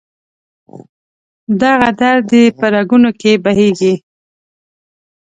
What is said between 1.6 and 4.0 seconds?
دغه درد دې په رګونو کې بهیږي